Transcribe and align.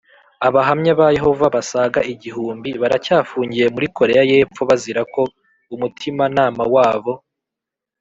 Abahamya 0.47 0.91
ba 0.99 1.07
Yehova 1.17 1.45
basaga 1.55 1.99
igihumbi 2.13 2.69
baracyafungiye 2.81 3.65
muri 3.73 3.87
Koreya 3.97 4.21
y’Epfo 4.31 4.61
bazira 4.69 5.01
ko 5.13 5.21
umutimanama 5.73 6.63
wabo. 6.75 7.13